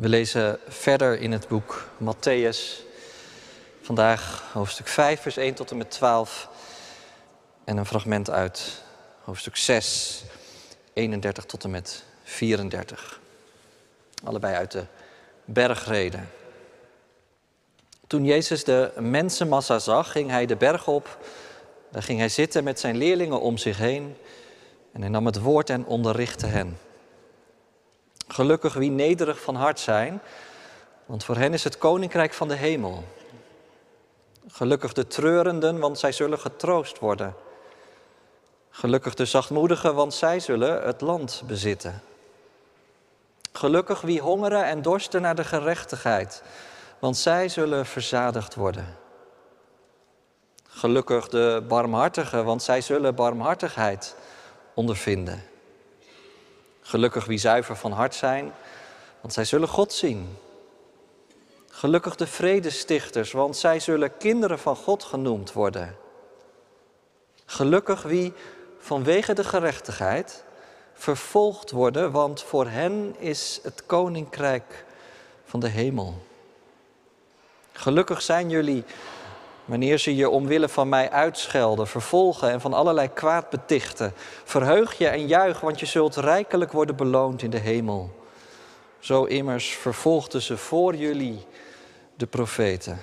[0.00, 2.84] We lezen verder in het boek Matthäus.
[3.80, 6.48] Vandaag hoofdstuk 5, vers 1 tot en met 12.
[7.64, 8.82] En een fragment uit
[9.24, 10.22] hoofdstuk 6,
[10.92, 13.20] 31 tot en met 34.
[14.24, 14.84] Allebei uit de
[15.44, 16.30] bergreden.
[18.06, 21.18] Toen Jezus de mensenmassa zag, ging hij de berg op.
[21.90, 24.16] Daar ging hij zitten met zijn leerlingen om zich heen.
[24.92, 26.78] En hij nam het woord en onderrichtte hen.
[28.32, 30.20] Gelukkig wie nederig van hart zijn,
[31.06, 33.04] want voor hen is het koninkrijk van de hemel.
[34.48, 37.34] Gelukkig de treurenden, want zij zullen getroost worden.
[38.70, 42.02] Gelukkig de zachtmoedigen, want zij zullen het land bezitten.
[43.52, 46.42] Gelukkig wie hongeren en dorsten naar de gerechtigheid,
[46.98, 48.96] want zij zullen verzadigd worden.
[50.68, 54.16] Gelukkig de barmhartigen, want zij zullen barmhartigheid
[54.74, 55.49] ondervinden.
[56.90, 58.52] Gelukkig wie zuiver van hart zijn,
[59.20, 60.36] want zij zullen God zien.
[61.68, 65.96] Gelukkig de vredestichters, want zij zullen kinderen van God genoemd worden.
[67.46, 68.32] Gelukkig wie
[68.78, 70.44] vanwege de gerechtigheid
[70.92, 74.84] vervolgd worden, want voor hen is het koninkrijk
[75.44, 76.26] van de hemel.
[77.72, 78.84] Gelukkig zijn jullie
[79.70, 84.12] wanneer ze je omwille van mij uitschelden, vervolgen en van allerlei kwaad betichten.
[84.44, 88.10] Verheug je en juich, want je zult rijkelijk worden beloond in de hemel.
[88.98, 91.46] Zo immers vervolgden ze voor jullie
[92.16, 92.98] de profeten.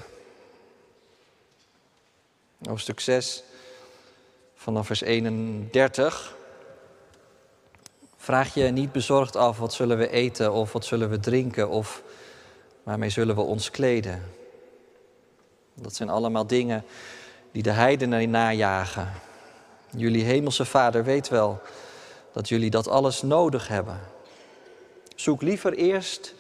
[2.64, 3.44] Hoofdstuk 6,
[4.56, 6.36] vanaf vers 31.
[8.18, 12.02] Vraag je niet bezorgd af wat zullen we eten of wat zullen we drinken of
[12.84, 14.37] waarmee zullen we ons kleden.
[15.82, 16.84] Dat zijn allemaal dingen
[17.52, 19.12] die de heidenen najagen.
[19.90, 21.62] Jullie hemelse vader weet wel
[22.34, 24.00] dat jullie dat alles nodig hebben.
[25.16, 26.34] Zoek liever eerst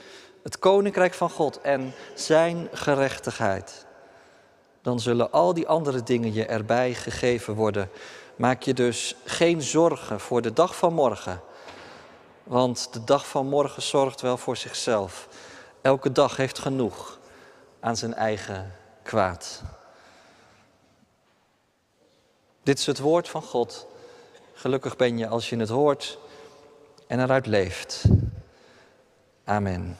[0.44, 3.86] het koninkrijk van God en zijn gerechtigheid.
[4.82, 7.90] Dan zullen al die andere dingen je erbij gegeven worden.
[8.36, 11.42] Maak je dus geen zorgen voor de dag van morgen.
[12.44, 15.28] Want de dag van morgen zorgt wel voor zichzelf.
[15.82, 17.20] Elke dag heeft genoeg
[17.80, 18.72] aan zijn eigen
[19.08, 19.62] kwaad.
[22.64, 23.88] Dit is het woord van God.
[24.54, 26.18] Gelukkig ben je als je het hoort
[27.08, 28.04] en eruit leeft.
[29.44, 29.98] Amen.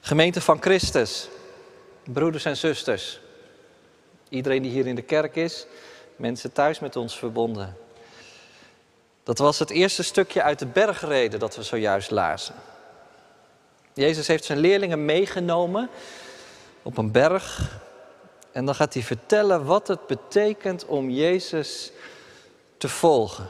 [0.00, 1.28] Gemeente van Christus,
[2.04, 3.20] broeders en zusters,
[4.28, 5.66] iedereen die hier in de kerk is,
[6.16, 7.76] mensen thuis met ons verbonden.
[9.22, 12.54] Dat was het eerste stukje uit de bergreden dat we zojuist lazen.
[13.94, 15.90] Jezus heeft zijn leerlingen meegenomen
[16.86, 17.78] op een berg.
[18.52, 21.92] En dan gaat hij vertellen wat het betekent om Jezus
[22.76, 23.44] te volgen.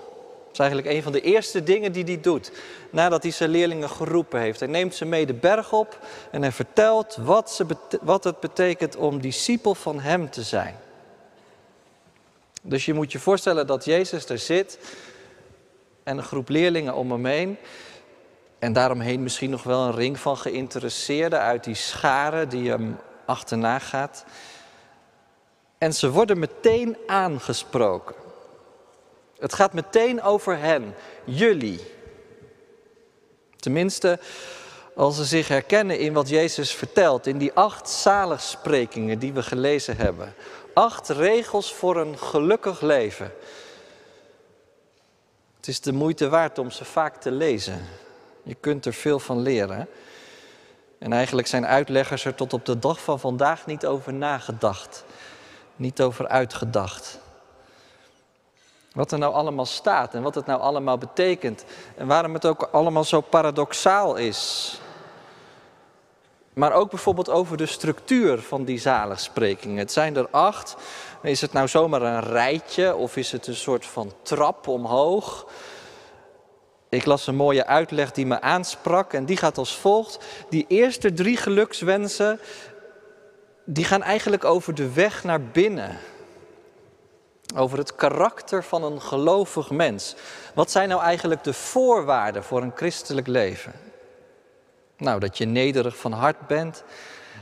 [0.44, 2.52] Dat is eigenlijk een van de eerste dingen die hij doet.
[2.90, 4.60] Nadat hij zijn leerlingen geroepen heeft.
[4.60, 5.98] Hij neemt ze mee de berg op
[6.30, 7.66] en hij vertelt wat, ze,
[8.00, 10.74] wat het betekent om discipel van hem te zijn.
[12.62, 14.78] Dus je moet je voorstellen dat Jezus er zit
[16.02, 17.56] en een groep leerlingen om hem heen.
[18.58, 23.78] En daaromheen misschien nog wel een ring van geïnteresseerden uit die scharen die hem achterna
[23.78, 24.24] gaat.
[25.78, 28.14] En ze worden meteen aangesproken.
[29.38, 30.94] Het gaat meteen over hen,
[31.24, 31.80] jullie.
[33.56, 34.18] Tenminste,
[34.94, 39.96] als ze zich herkennen in wat Jezus vertelt, in die acht zaligsprekingen die we gelezen
[39.96, 40.34] hebben.
[40.74, 43.32] Acht regels voor een gelukkig leven.
[45.56, 47.86] Het is de moeite waard om ze vaak te lezen.
[48.42, 49.88] Je kunt er veel van leren.
[51.06, 55.04] En eigenlijk zijn uitleggers er tot op de dag van vandaag niet over nagedacht,
[55.76, 57.18] niet over uitgedacht.
[58.92, 61.64] Wat er nou allemaal staat en wat het nou allemaal betekent
[61.96, 64.72] en waarom het ook allemaal zo paradoxaal is.
[66.52, 69.78] Maar ook bijvoorbeeld over de structuur van die zaligsprekingen.
[69.78, 70.76] Het zijn er acht.
[71.22, 75.46] Is het nou zomaar een rijtje of is het een soort van trap omhoog?
[76.88, 80.18] Ik las een mooie uitleg die me aansprak en die gaat als volgt.
[80.48, 82.40] Die eerste drie gelukswensen,
[83.64, 85.98] die gaan eigenlijk over de weg naar binnen.
[87.56, 90.14] Over het karakter van een gelovig mens.
[90.54, 93.72] Wat zijn nou eigenlijk de voorwaarden voor een christelijk leven?
[94.96, 96.84] Nou, dat je nederig van hart bent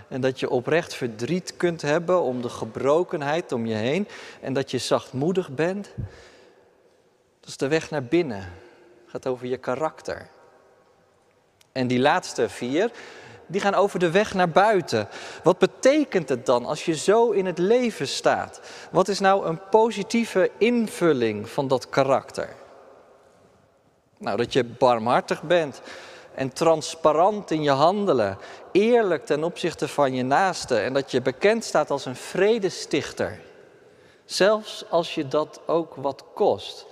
[0.09, 4.09] en dat je oprecht verdriet kunt hebben om de gebrokenheid om je heen
[4.41, 5.91] en dat je zachtmoedig bent.
[7.41, 8.63] Dat is de weg naar binnen
[9.15, 10.27] gaat over je karakter.
[11.73, 12.91] En die laatste vier,
[13.47, 15.09] die gaan over de weg naar buiten.
[15.43, 18.61] Wat betekent het dan als je zo in het leven staat?
[18.91, 22.49] Wat is nou een positieve invulling van dat karakter?
[24.19, 25.81] Nou, dat je barmhartig bent
[26.35, 28.39] en transparant in je handelen,
[28.73, 33.41] eerlijk ten opzichte van je naaste en dat je bekend staat als een vredestichter.
[34.25, 36.87] Zelfs als je dat ook wat kost,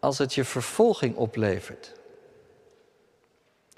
[0.00, 1.92] als het je vervolging oplevert.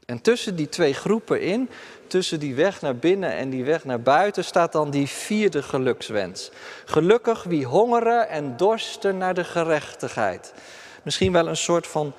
[0.06, 1.70] En tussen die twee groepen in,
[2.06, 6.50] tussen die weg naar binnen en die weg naar buiten, staat dan die vierde gelukswens.
[6.84, 10.54] Gelukkig wie hongeren en dorsten naar de gerechtigheid.
[11.02, 12.12] Misschien wel een soort van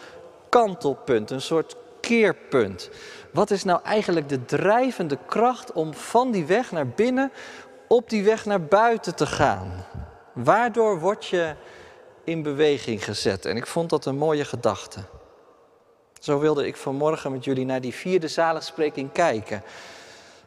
[0.50, 2.90] kantelpunt, een soort keerpunt.
[3.32, 7.32] Wat is nou eigenlijk de drijvende kracht om van die weg naar binnen
[7.88, 9.86] op die weg naar buiten te gaan?
[10.34, 11.54] Waardoor word je
[12.24, 13.46] in beweging gezet?
[13.46, 15.00] En ik vond dat een mooie gedachte.
[16.20, 19.64] Zo wilde ik vanmorgen met jullie naar die vierde zaligspreking kijken.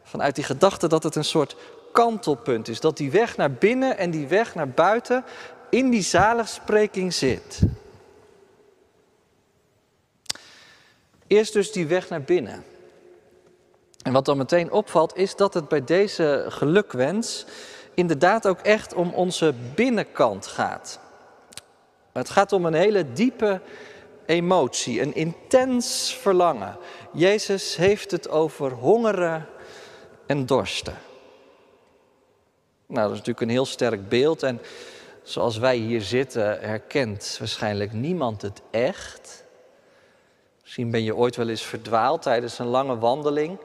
[0.03, 1.55] Vanuit die gedachte dat het een soort
[1.91, 2.79] kantelpunt is.
[2.79, 5.25] Dat die weg naar binnen en die weg naar buiten
[5.69, 7.61] in die zaligspreking zit.
[11.27, 12.63] Eerst dus die weg naar binnen.
[14.01, 17.45] En wat dan meteen opvalt is dat het bij deze gelukwens
[17.93, 20.99] inderdaad ook echt om onze binnenkant gaat.
[22.17, 23.61] Het gaat om een hele diepe
[24.25, 26.77] emotie, een intens verlangen.
[27.13, 29.47] Jezus heeft het over hongeren
[30.25, 30.97] en dorsten.
[32.85, 34.61] Nou, dat is natuurlijk een heel sterk beeld en
[35.23, 39.43] zoals wij hier zitten herkent waarschijnlijk niemand het echt.
[40.61, 43.57] Misschien ben je ooit wel eens verdwaald tijdens een lange wandeling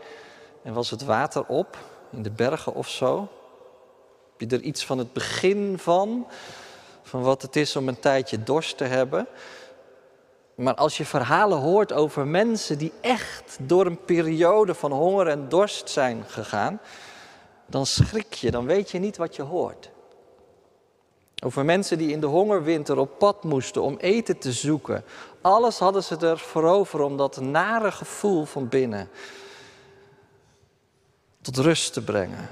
[0.63, 1.79] en was het water op
[2.11, 3.29] in de bergen of zo.
[4.37, 6.27] Heb je er iets van het begin van,
[7.03, 9.27] van wat het is om een tijdje dorst te hebben?
[10.55, 15.49] Maar als je verhalen hoort over mensen die echt door een periode van honger en
[15.49, 16.81] dorst zijn gegaan,
[17.67, 19.91] dan schrik je, dan weet je niet wat je hoort.
[21.45, 25.05] Over mensen die in de hongerwinter op pad moesten om eten te zoeken.
[25.41, 29.09] Alles hadden ze er voor over om dat nare gevoel van binnen
[31.41, 32.49] tot rust te brengen.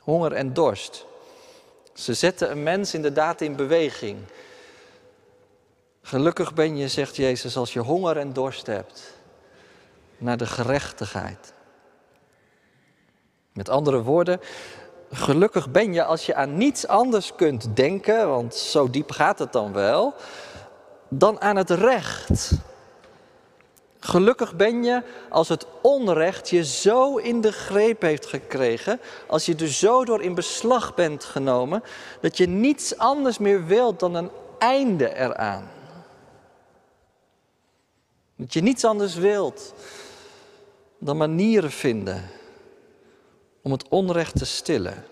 [0.00, 1.06] Honger en dorst.
[1.98, 4.18] Ze zetten een mens inderdaad in beweging.
[6.02, 9.14] Gelukkig ben je, zegt Jezus, als je honger en dorst hebt
[10.18, 11.52] naar de gerechtigheid.
[13.52, 14.40] Met andere woorden,
[15.10, 19.52] gelukkig ben je als je aan niets anders kunt denken, want zo diep gaat het
[19.52, 20.14] dan wel,
[21.08, 22.52] dan aan het recht.
[24.00, 29.56] Gelukkig ben je als het onrecht je zo in de greep heeft gekregen, als je
[29.56, 31.82] er zo door in beslag bent genomen,
[32.20, 35.70] dat je niets anders meer wilt dan een einde eraan.
[38.36, 39.74] Dat je niets anders wilt
[40.98, 42.30] dan manieren vinden
[43.62, 45.04] om het onrecht te stillen.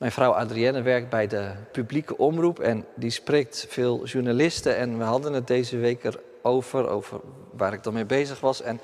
[0.00, 4.76] Mijn vrouw Adrienne werkt bij de publieke omroep en die spreekt veel journalisten.
[4.76, 7.20] En we hadden het deze week erover, over
[7.52, 8.62] waar ik dan mee bezig was.
[8.62, 8.80] En,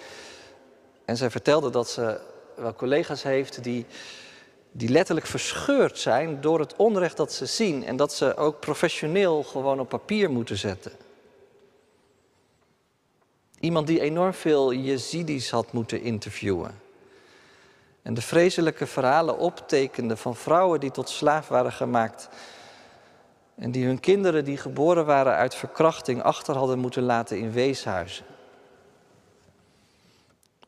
[1.05, 2.21] en zij vertelde dat ze
[2.57, 3.87] wel collega's heeft die
[4.73, 9.43] die letterlijk verscheurd zijn door het onrecht dat ze zien en dat ze ook professioneel
[9.43, 10.93] gewoon op papier moeten zetten.
[13.61, 16.86] Iemand die enorm veel Jezidis had moeten interviewen.
[18.07, 22.29] En de vreselijke verhalen optekende van vrouwen die tot slaaf waren gemaakt.
[23.55, 28.25] En die hun kinderen die geboren waren uit verkrachting achter hadden moeten laten in weeshuizen.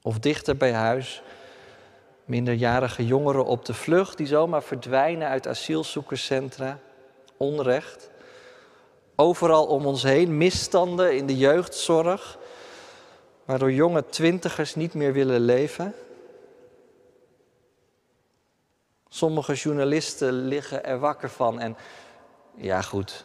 [0.02, 1.22] Of dichter bij huis
[2.24, 6.78] minderjarige jongeren op de vlucht die zomaar verdwijnen uit asielzoekerscentra,
[7.36, 8.10] onrecht.
[9.16, 12.38] Overal om ons heen misstanden in de jeugdzorg,
[13.44, 15.94] waardoor jonge twintigers niet meer willen leven.
[19.08, 21.76] Sommige journalisten liggen er wakker van en
[22.54, 23.24] ja goed,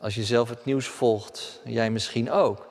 [0.00, 2.68] als je zelf het nieuws volgt, jij misschien ook.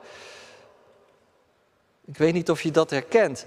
[2.04, 3.44] Ik weet niet of je dat herkent.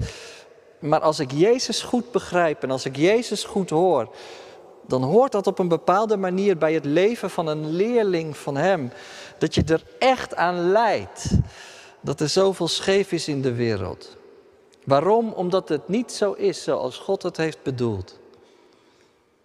[0.79, 4.15] Maar als ik Jezus goed begrijp en als ik Jezus goed hoor,
[4.87, 8.91] dan hoort dat op een bepaalde manier bij het leven van een leerling van Hem.
[9.37, 11.29] Dat je er echt aan leidt
[12.01, 14.17] dat er zoveel scheef is in de wereld.
[14.83, 15.31] Waarom?
[15.31, 18.19] Omdat het niet zo is zoals God het heeft bedoeld.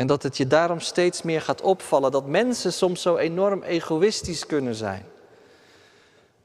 [0.01, 4.47] En dat het je daarom steeds meer gaat opvallen dat mensen soms zo enorm egoïstisch
[4.47, 5.07] kunnen zijn.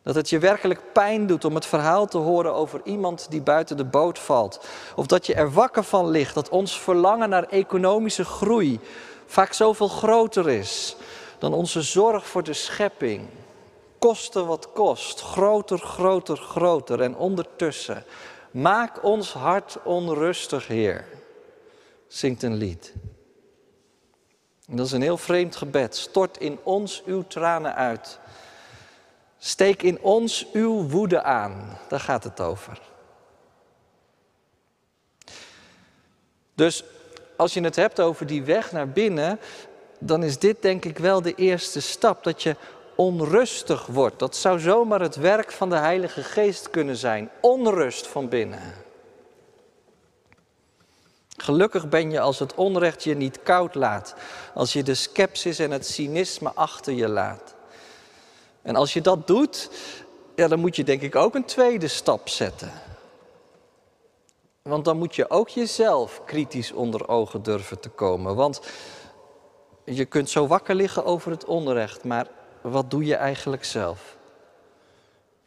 [0.03, 3.77] Dat het je werkelijk pijn doet om het verhaal te horen over iemand die buiten
[3.77, 4.65] de boot valt.
[4.95, 8.79] Of dat je er wakker van ligt dat ons verlangen naar economische groei
[9.25, 10.95] vaak zoveel groter is
[11.39, 13.27] dan onze zorg voor de schepping.
[13.99, 17.01] Kosten wat kost, groter, groter, groter.
[17.01, 18.03] En ondertussen,
[18.51, 21.05] maak ons hart onrustig, Heer,
[22.07, 22.93] zingt een lied.
[24.67, 25.95] Dat is een heel vreemd gebed.
[25.95, 28.19] Stort in ons uw tranen uit
[29.45, 31.77] Steek in ons uw woede aan.
[31.87, 32.81] Daar gaat het over.
[36.55, 36.83] Dus
[37.37, 39.39] als je het hebt over die weg naar binnen,
[39.99, 42.23] dan is dit denk ik wel de eerste stap.
[42.23, 42.55] Dat je
[42.95, 44.19] onrustig wordt.
[44.19, 47.29] Dat zou zomaar het werk van de Heilige Geest kunnen zijn.
[47.41, 48.84] Onrust van binnen.
[51.37, 54.15] Gelukkig ben je als het onrecht je niet koud laat.
[54.53, 57.55] Als je de sceptisch en het cynisme achter je laat.
[58.61, 59.69] En als je dat doet,
[60.35, 62.71] ja, dan moet je denk ik ook een tweede stap zetten.
[64.61, 68.35] Want dan moet je ook jezelf kritisch onder ogen durven te komen.
[68.35, 68.61] Want
[69.83, 72.27] je kunt zo wakker liggen over het onrecht, maar
[72.61, 74.17] wat doe je eigenlijk zelf?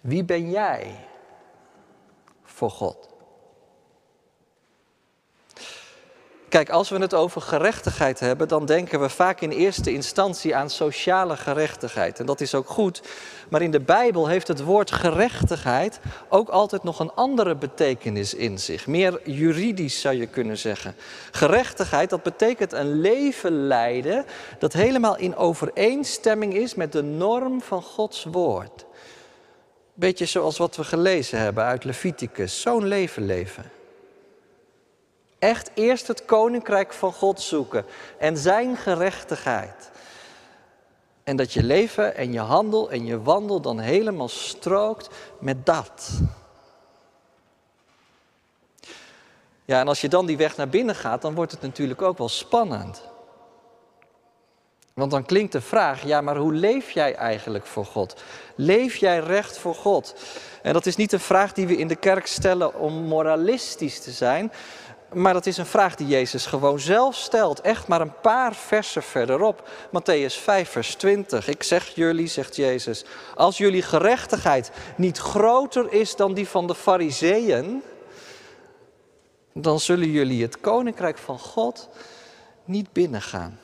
[0.01, 1.07] Wie ben jij
[2.43, 3.09] voor God?
[6.49, 10.71] Kijk, als we het over gerechtigheid hebben, dan denken we vaak in eerste instantie aan
[10.71, 12.21] sociale gerechtigheid.
[12.21, 13.03] En dat is ook goed.
[13.49, 18.59] Maar in de Bijbel heeft het woord gerechtigheid ook altijd nog een andere betekenis in
[18.59, 18.87] zich.
[18.87, 20.95] Meer juridisch zou je kunnen zeggen.
[21.31, 24.25] Gerechtigheid, dat betekent een leven leiden
[24.59, 28.85] dat helemaal in overeenstemming is met de norm van Gods woord.
[29.95, 32.61] Beetje zoals wat we gelezen hebben uit Leviticus.
[32.61, 33.78] Zo'n leven leven.
[35.39, 37.85] Echt eerst het koninkrijk van God zoeken
[38.19, 39.91] en zijn gerechtigheid.
[41.25, 46.21] En dat je leven en je handel en je wandel dan helemaal strookt met dat.
[49.65, 52.19] Ja, en als je dan die weg naar binnen gaat, dan wordt het natuurlijk ook
[52.19, 53.03] wel spannend.
[54.95, 58.23] Want dan klinkt de vraag, ja, maar hoe leef jij eigenlijk voor God?
[58.55, 60.15] Leef jij recht voor God?
[60.63, 64.11] En dat is niet een vraag die we in de kerk stellen om moralistisch te
[64.11, 64.53] zijn,
[65.13, 67.61] maar dat is een vraag die Jezus gewoon zelf stelt.
[67.61, 69.69] Echt maar een paar versen verderop.
[69.89, 71.49] Matthäus 5, vers 20.
[71.49, 76.75] Ik zeg jullie, zegt Jezus, als jullie gerechtigheid niet groter is dan die van de
[76.75, 77.83] Fariseeën,
[79.53, 81.89] dan zullen jullie het koninkrijk van God
[82.65, 83.59] niet binnengaan.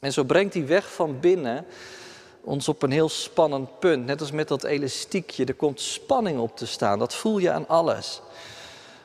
[0.00, 1.66] En zo brengt die weg van binnen
[2.40, 4.06] ons op een heel spannend punt.
[4.06, 6.98] Net als met dat elastiekje, er komt spanning op te staan.
[6.98, 8.20] Dat voel je aan alles.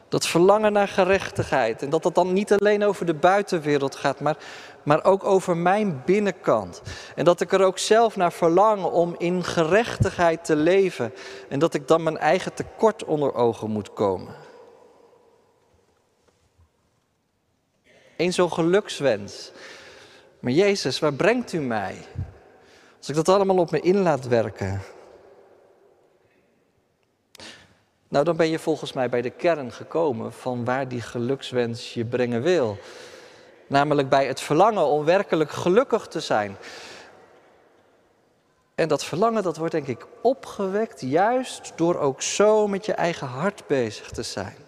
[0.10, 1.82] Dat verlangen naar gerechtigheid.
[1.82, 4.38] En dat dat dan niet alleen over de buitenwereld gaat, maar,
[4.84, 6.82] maar ook over mijn binnenkant.
[7.16, 11.14] En dat ik er ook zelf naar verlang om in gerechtigheid te leven.
[11.50, 14.36] En dat ik dan mijn eigen tekort onder ogen moet komen.
[18.18, 19.52] Eén zo'n gelukswens.
[20.40, 21.96] Maar Jezus, waar brengt u mij?
[23.04, 24.82] Als ik dat allemaal op me in laat werken.
[28.08, 32.06] Nou, dan ben je volgens mij bij de kern gekomen van waar die gelukswens je
[32.06, 32.78] brengen wil.
[33.68, 36.58] Namelijk bij het verlangen om werkelijk gelukkig te zijn.
[38.76, 43.28] En dat verlangen, dat wordt denk ik opgewekt juist door ook zo met je eigen
[43.28, 44.63] hart bezig te zijn.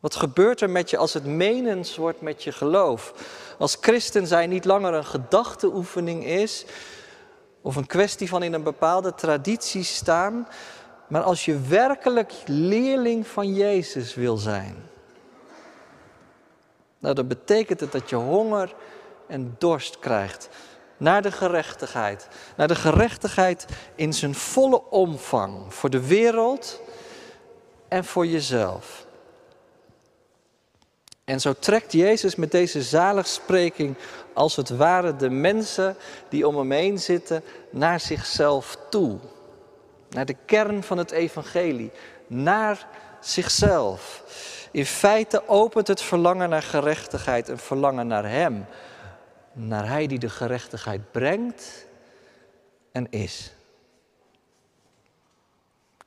[0.00, 3.14] Wat gebeurt er met je als het menens wordt met je geloof?
[3.58, 6.64] Als christen zijn niet langer een gedachteoefening is,
[7.62, 10.48] of een kwestie van in een bepaalde traditie staan,
[11.08, 14.76] maar als je werkelijk leerling van Jezus wil zijn,
[16.98, 18.74] nou dan betekent het dat je honger
[19.26, 20.48] en dorst krijgt
[20.96, 22.28] naar de gerechtigheid.
[22.56, 26.80] Naar de gerechtigheid in zijn volle omvang voor de wereld
[27.88, 29.06] en voor jezelf.
[31.30, 33.96] En zo trekt Jezus met deze zaligspreking
[34.32, 35.96] als het ware de mensen
[36.28, 39.18] die om hem heen zitten naar zichzelf toe.
[40.08, 41.90] Naar de kern van het evangelie,
[42.26, 42.86] naar
[43.20, 44.22] zichzelf.
[44.70, 48.66] In feite opent het verlangen naar gerechtigheid een verlangen naar Hem.
[49.52, 51.86] Naar Hij die de gerechtigheid brengt
[52.92, 53.52] en is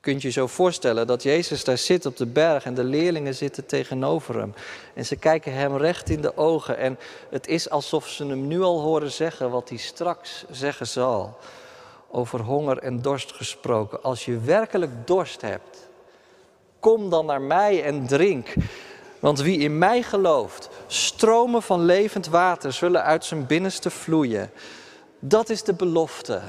[0.03, 3.65] kunt je zo voorstellen dat Jezus daar zit op de berg en de leerlingen zitten
[3.65, 4.53] tegenover hem.
[4.93, 8.62] En ze kijken hem recht in de ogen en het is alsof ze hem nu
[8.62, 11.38] al horen zeggen wat hij straks zeggen zal.
[12.10, 14.03] Over honger en dorst gesproken.
[14.03, 15.88] Als je werkelijk dorst hebt,
[16.79, 18.53] kom dan naar mij en drink.
[19.19, 24.51] Want wie in mij gelooft, stromen van levend water zullen uit zijn binnenste vloeien.
[25.19, 26.41] Dat is de belofte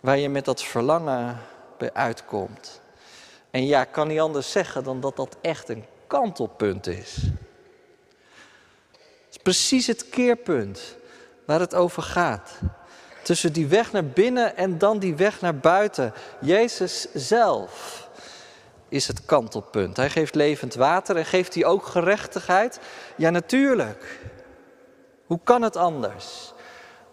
[0.00, 1.40] waar je met dat verlangen
[1.92, 2.80] uitkomt.
[3.50, 7.16] En ja, kan niet anders zeggen dan dat dat echt een kantelpunt is.
[8.92, 10.96] Het is precies het keerpunt
[11.46, 12.50] waar het over gaat.
[13.22, 16.12] Tussen die weg naar binnen en dan die weg naar buiten.
[16.40, 18.08] Jezus zelf
[18.88, 19.96] is het kantelpunt.
[19.96, 22.80] Hij geeft levend water en geeft hij ook gerechtigheid?
[23.16, 24.20] Ja, natuurlijk.
[25.26, 26.52] Hoe kan het anders?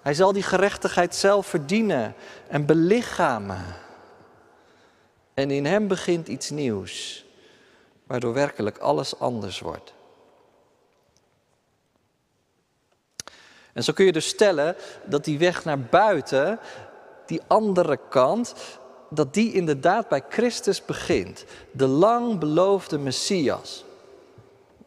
[0.01, 2.15] Hij zal die gerechtigheid zelf verdienen
[2.47, 3.65] en belichamen.
[5.33, 7.25] En in hem begint iets nieuws,
[8.07, 9.93] waardoor werkelijk alles anders wordt.
[13.73, 16.59] En zo kun je dus stellen dat die weg naar buiten,
[17.25, 18.53] die andere kant,
[19.09, 21.45] dat die inderdaad bij Christus begint.
[21.71, 23.85] De lang beloofde Messias.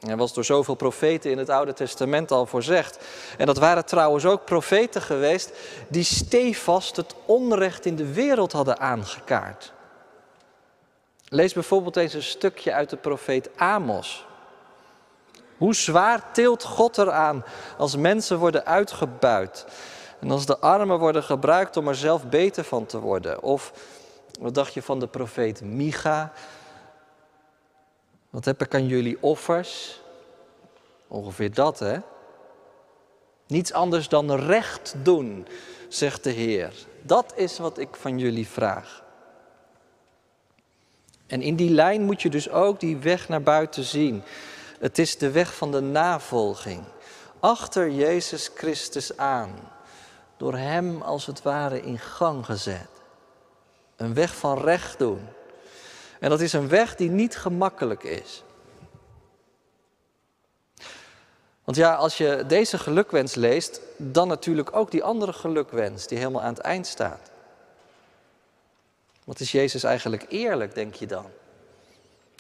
[0.01, 2.99] Er was door zoveel profeten in het Oude Testament al voorzegd.
[3.39, 5.53] En dat waren trouwens ook profeten geweest
[5.89, 9.73] die stevast het onrecht in de wereld hadden aangekaart.
[11.35, 14.27] Lees bijvoorbeeld eens een stukje uit de profeet Amos.
[15.57, 17.45] Hoe zwaar tilt God eraan
[17.79, 19.67] als mensen worden uitgebuit
[20.21, 23.43] en als de armen worden gebruikt om er zelf beter van te worden?
[23.43, 23.73] Of
[24.41, 26.33] wat dacht je van de profeet Micha?
[28.31, 30.01] Wat heb ik aan jullie offers?
[31.09, 31.99] Ongeveer dat, hè?
[33.47, 35.47] Niets anders dan recht doen,
[35.89, 36.73] zegt de Heer.
[37.03, 39.04] Dat is wat ik van jullie vraag.
[41.27, 44.23] En in die lijn moet je dus ook die weg naar buiten zien.
[44.79, 46.83] Het is de weg van de navolging.
[47.41, 49.55] Achter Jezus Christus aan.
[50.37, 52.89] Door Hem als het ware in gang gezet.
[53.97, 55.29] Een weg van recht doen.
[56.21, 58.43] En dat is een weg die niet gemakkelijk is.
[61.65, 66.43] Want ja, als je deze gelukwens leest, dan natuurlijk ook die andere gelukwens die helemaal
[66.43, 67.31] aan het eind staat.
[69.25, 71.27] Wat is Jezus eigenlijk eerlijk, denk je dan?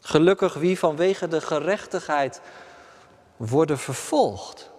[0.03, 2.41] Gelukkig wie vanwege de gerechtigheid
[3.37, 4.71] worden vervolgd.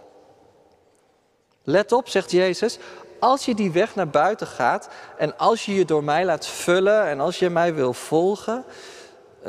[1.63, 2.77] Let op, zegt Jezus,
[3.19, 7.05] als je die weg naar buiten gaat en als je je door mij laat vullen
[7.05, 8.63] en als je mij wil volgen,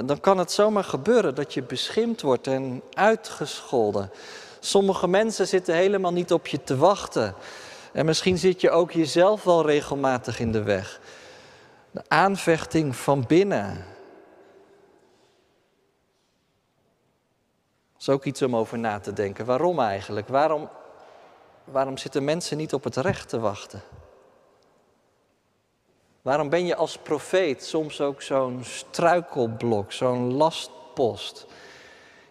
[0.04, 4.10] dan kan het zomaar gebeuren dat je beschimpt wordt en uitgescholden.
[4.60, 7.34] Sommige mensen zitten helemaal niet op je te wachten.
[7.92, 11.00] En misschien zit je ook jezelf wel regelmatig in de weg.
[11.96, 13.74] De aanvechting van binnen.
[17.92, 19.44] Dat is ook iets om over na te denken.
[19.44, 20.28] Waarom eigenlijk?
[20.28, 20.68] Waarom,
[21.64, 23.82] waarom zitten mensen niet op het recht te wachten?
[26.22, 31.46] Waarom ben je als profeet soms ook zo'n struikelblok, zo'n lastpost?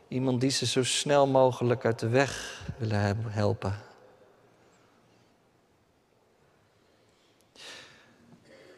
[0.07, 3.75] Iemand die ze zo snel mogelijk uit de weg willen helpen.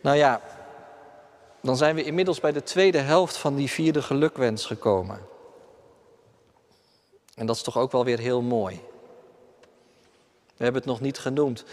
[0.01, 0.41] Nou ja,
[1.61, 5.19] dan zijn we inmiddels bij de tweede helft van die vierde gelukwens gekomen.
[7.35, 8.81] En dat is toch ook wel weer heel mooi.
[10.57, 11.63] We hebben het nog niet genoemd,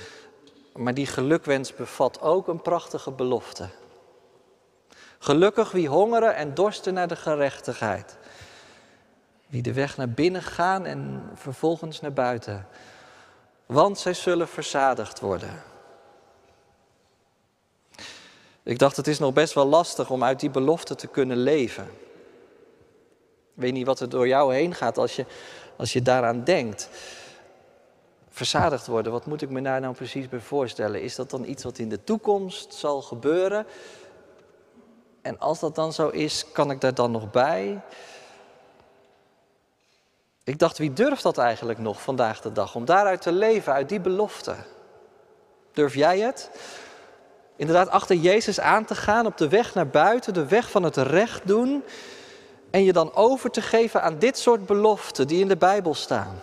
[0.73, 3.69] maar die gelukwens bevat ook een prachtige belofte.
[5.19, 8.17] Gelukkig wie hongeren en dorsten naar de gerechtigheid.
[9.47, 12.67] Wie de weg naar binnen gaan en vervolgens naar buiten.
[13.67, 15.63] Want zij zullen verzadigd worden.
[18.65, 21.85] Ik dacht, het is nog best wel lastig om uit die belofte te kunnen leven.
[23.55, 25.27] Ik weet niet wat er door jou heen gaat als je,
[25.77, 26.89] als je daaraan denkt.
[28.31, 31.03] Verzadigd worden, wat moet ik me daar nou precies bij voorstellen?
[31.03, 33.67] Is dat dan iets wat in de toekomst zal gebeuren?
[35.23, 37.81] En als dat dan zo is, kan ik daar dan nog bij?
[40.45, 42.75] Ik dacht, wie durft dat eigenlijk nog vandaag de dag?
[42.75, 44.57] Om daaruit te leven, uit die belofte.
[45.73, 46.51] Durf jij het?
[47.57, 50.97] Inderdaad, achter Jezus aan te gaan op de weg naar buiten, de weg van het
[50.97, 51.85] recht doen.
[52.71, 56.43] En je dan over te geven aan dit soort beloften die in de Bijbel staan.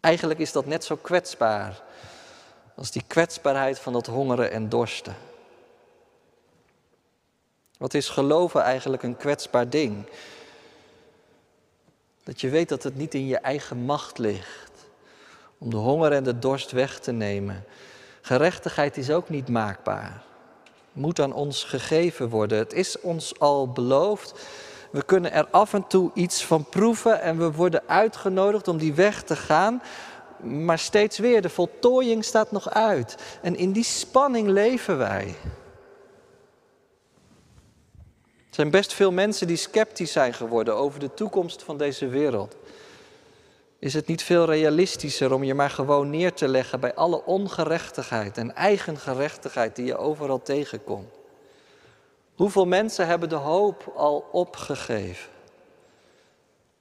[0.00, 1.82] Eigenlijk is dat net zo kwetsbaar
[2.74, 5.16] als die kwetsbaarheid van dat hongeren en dorsten.
[7.78, 10.06] Wat is geloven eigenlijk een kwetsbaar ding?
[12.24, 14.69] Dat je weet dat het niet in je eigen macht ligt
[15.60, 17.64] om de honger en de dorst weg te nemen.
[18.20, 20.22] Gerechtigheid is ook niet maakbaar.
[20.92, 22.58] Moet aan ons gegeven worden.
[22.58, 24.34] Het is ons al beloofd.
[24.90, 28.94] We kunnen er af en toe iets van proeven en we worden uitgenodigd om die
[28.94, 29.82] weg te gaan.
[30.42, 33.16] Maar steeds weer, de voltooiing staat nog uit.
[33.42, 35.34] En in die spanning leven wij.
[38.48, 42.56] Er zijn best veel mensen die sceptisch zijn geworden over de toekomst van deze wereld.
[43.80, 48.38] Is het niet veel realistischer om je maar gewoon neer te leggen bij alle ongerechtigheid
[48.38, 51.14] en eigen gerechtigheid die je overal tegenkomt?
[52.34, 55.30] Hoeveel mensen hebben de hoop al opgegeven?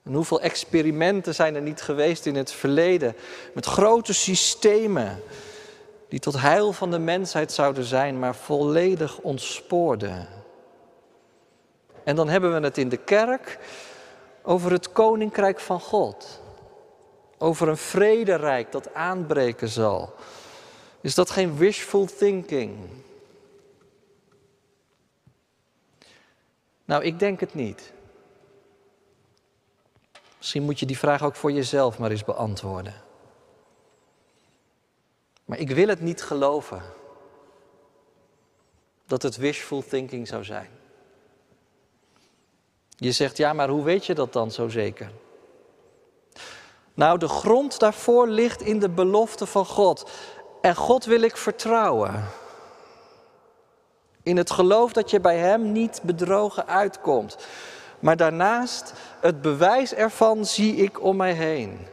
[0.03, 3.15] En hoeveel experimenten zijn er niet geweest in het verleden
[3.53, 5.21] met grote systemen
[6.09, 10.27] die tot heil van de mensheid zouden zijn, maar volledig ontspoorden?
[12.03, 13.59] En dan hebben we het in de kerk
[14.41, 16.41] over het koninkrijk van God.
[17.39, 20.13] Over een vrederijk dat aanbreken zal.
[21.01, 22.77] Is dat geen wishful thinking?
[26.85, 27.93] Nou, ik denk het niet.
[30.37, 32.93] Misschien moet je die vraag ook voor jezelf maar eens beantwoorden.
[35.45, 36.81] Maar ik wil het niet geloven
[39.05, 40.69] dat het wishful thinking zou zijn.
[42.95, 45.11] Je zegt, ja, maar hoe weet je dat dan zo zeker?
[46.99, 50.09] Nou, de grond daarvoor ligt in de belofte van God.
[50.61, 52.25] En God wil ik vertrouwen.
[54.23, 57.37] In het geloof dat je bij Hem niet bedrogen uitkomt.
[57.99, 61.87] Maar daarnaast, het bewijs ervan zie ik om mij heen.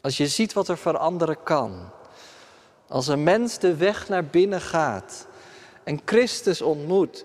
[0.00, 1.90] Als je ziet wat er veranderen kan.
[2.88, 5.26] Als een mens de weg naar binnen gaat
[5.84, 7.24] en Christus ontmoet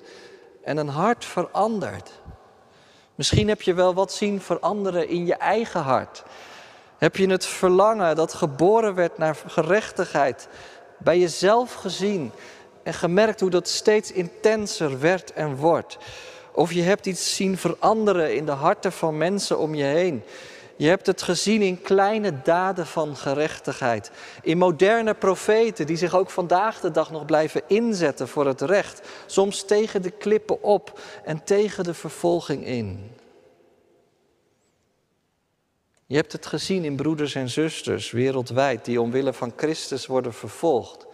[0.64, 2.12] en een hart verandert.
[3.16, 6.24] Misschien heb je wel wat zien veranderen in je eigen hart.
[6.98, 10.48] Heb je het verlangen dat geboren werd naar gerechtigheid
[10.98, 12.32] bij jezelf gezien
[12.84, 15.98] en gemerkt hoe dat steeds intenser werd en wordt?
[16.52, 20.24] Of je hebt iets zien veranderen in de harten van mensen om je heen.
[20.78, 24.12] Je hebt het gezien in kleine daden van gerechtigheid.
[24.42, 29.08] In moderne profeten die zich ook vandaag de dag nog blijven inzetten voor het recht.
[29.26, 33.12] Soms tegen de klippen op en tegen de vervolging in.
[36.06, 41.06] Je hebt het gezien in broeders en zusters wereldwijd die omwille van Christus worden vervolgd.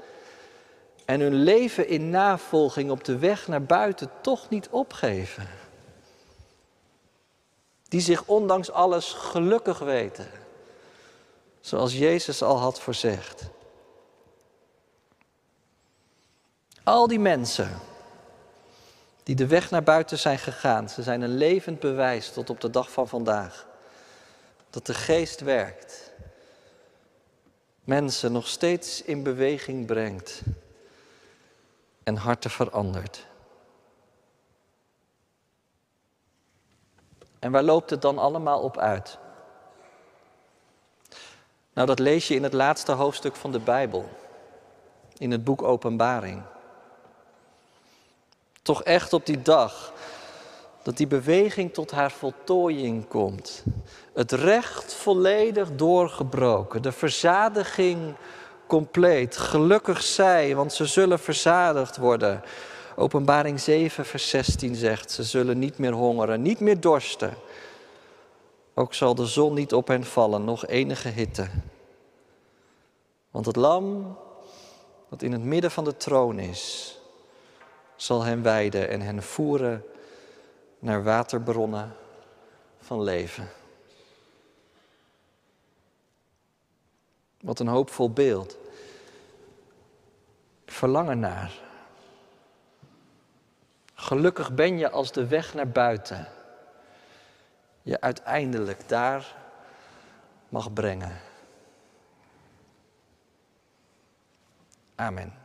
[1.06, 5.61] En hun leven in navolging op de weg naar buiten toch niet opgeven.
[7.92, 10.30] Die zich ondanks alles gelukkig weten.
[11.60, 13.44] Zoals Jezus al had voorzegd.
[16.84, 17.80] Al die mensen
[19.24, 22.70] die de weg naar buiten zijn gegaan, ze zijn een levend bewijs tot op de
[22.70, 23.70] dag van vandaag
[24.72, 26.12] dat de geest werkt,
[27.84, 30.42] mensen nog steeds in beweging brengt
[32.04, 33.26] en harten verandert.
[37.42, 39.18] En waar loopt het dan allemaal op uit?
[41.74, 44.10] Nou, dat lees je in het laatste hoofdstuk van de Bijbel,
[45.18, 46.42] in het boek Openbaring.
[48.62, 49.94] Toch echt op die dag
[50.84, 53.64] dat die beweging tot haar voltooiing komt.
[54.14, 58.16] Het recht volledig doorgebroken, de verzadiging
[58.68, 59.38] compleet.
[59.38, 62.44] Gelukkig zij, want ze zullen verzadigd worden.
[63.02, 67.34] Openbaring 7, vers 16 zegt, ze zullen niet meer hongeren, niet meer dorsten.
[68.74, 71.50] Ook zal de zon niet op hen vallen, nog enige hitte.
[73.32, 74.18] Want het lam
[75.10, 76.98] dat in het midden van de troon is,
[77.96, 79.84] zal hen weiden en hen voeren
[80.80, 81.96] naar waterbronnen
[82.80, 83.50] van leven.
[87.40, 88.58] Wat een hoopvol beeld.
[90.66, 91.71] Verlangen naar.
[94.02, 96.28] Gelukkig ben je als de weg naar buiten
[97.82, 99.36] je uiteindelijk daar
[100.50, 101.20] mag brengen.
[104.96, 105.41] Amen.